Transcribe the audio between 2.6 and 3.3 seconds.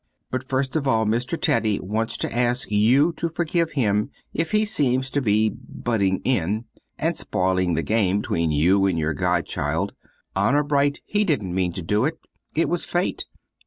you to